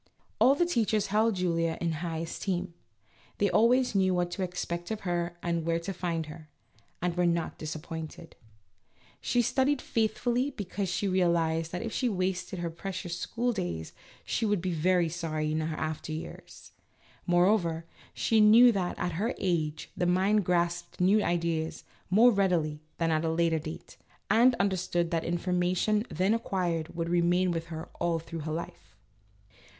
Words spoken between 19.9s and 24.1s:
the mind grasped new ideas more readily than at a later date,